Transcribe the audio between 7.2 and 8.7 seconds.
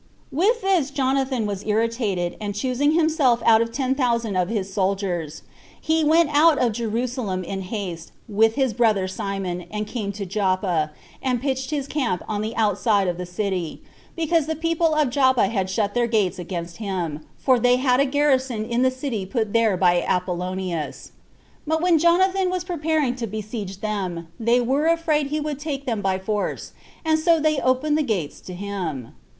in haste, with